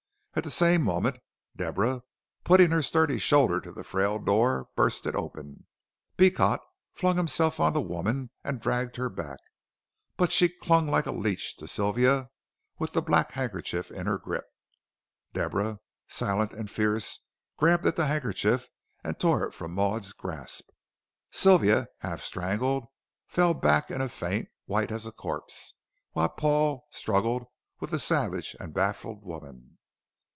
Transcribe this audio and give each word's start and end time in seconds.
At 0.33 0.45
the 0.45 0.49
same 0.49 0.81
moment 0.83 1.17
Deborah, 1.57 2.03
putting 2.45 2.71
her 2.71 2.81
sturdy 2.81 3.19
shoulder 3.19 3.59
to 3.59 3.73
the 3.73 3.83
frail 3.83 4.17
door, 4.17 4.69
burst 4.77 5.05
it 5.05 5.13
open. 5.13 5.65
Beecot 6.15 6.61
flung 6.93 7.17
himself 7.17 7.59
on 7.59 7.73
the 7.73 7.81
woman 7.81 8.29
and 8.41 8.61
dragged 8.61 8.95
her 8.95 9.09
back. 9.09 9.39
But 10.15 10.31
she 10.31 10.47
clung 10.47 10.87
like 10.87 11.05
a 11.05 11.11
leech 11.11 11.57
to 11.57 11.67
Sylvia 11.67 12.29
with 12.79 12.93
the 12.93 13.01
black 13.01 13.33
handkerchief 13.33 13.91
in 13.91 14.05
her 14.07 14.17
grip. 14.17 14.45
Deborah, 15.33 15.81
silent 16.07 16.53
and 16.53 16.71
fierce, 16.71 17.25
grabbed 17.57 17.85
at 17.85 17.97
the 17.97 18.07
handkerchief, 18.07 18.69
and 19.03 19.19
tore 19.19 19.43
it 19.45 19.53
from 19.53 19.73
Maud's 19.73 20.13
grasp. 20.13 20.69
Sylvia, 21.31 21.89
half 21.97 22.21
strangled, 22.21 22.85
fell 23.27 23.53
back 23.53 23.91
in 23.91 23.99
a 23.99 24.07
faint, 24.07 24.47
white 24.63 24.93
as 24.93 25.05
a 25.05 25.11
corpse, 25.11 25.73
while 26.13 26.29
Paul 26.29 26.87
struggled 26.89 27.47
with 27.81 27.89
the 27.89 27.99
savage 27.99 28.55
and 28.61 28.73
baffled 28.73 29.23
woman. 29.25 29.77